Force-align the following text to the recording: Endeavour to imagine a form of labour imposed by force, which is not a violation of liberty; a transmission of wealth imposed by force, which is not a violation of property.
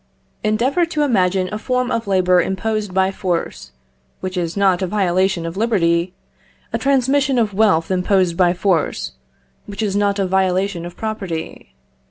Endeavour 0.43 0.83
to 0.83 1.03
imagine 1.03 1.47
a 1.53 1.59
form 1.59 1.91
of 1.91 2.07
labour 2.07 2.41
imposed 2.41 2.91
by 2.91 3.11
force, 3.11 3.71
which 4.19 4.35
is 4.35 4.57
not 4.57 4.81
a 4.81 4.87
violation 4.87 5.45
of 5.45 5.55
liberty; 5.57 6.11
a 6.73 6.79
transmission 6.79 7.37
of 7.37 7.53
wealth 7.53 7.91
imposed 7.91 8.35
by 8.35 8.51
force, 8.51 9.11
which 9.67 9.83
is 9.83 9.95
not 9.95 10.17
a 10.17 10.25
violation 10.25 10.87
of 10.87 10.97
property. 10.97 11.75